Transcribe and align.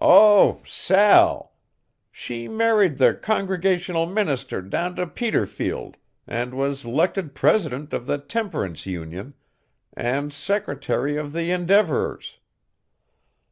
"Oh, 0.00 0.60
Sal; 0.66 1.52
she 2.10 2.48
married 2.48 2.98
the 2.98 3.14
Congregational 3.14 4.06
minister 4.06 4.60
down 4.60 4.96
to 4.96 5.06
Peterfield, 5.06 5.94
and 6.26 6.52
was 6.52 6.84
'lected 6.84 7.32
president 7.36 7.92
of 7.92 8.04
the 8.06 8.18
Temperance 8.18 8.86
Union 8.86 9.34
and 9.96 10.32
secretary 10.32 11.16
of 11.16 11.32
the 11.32 11.52
Endeavorers. 11.52 12.38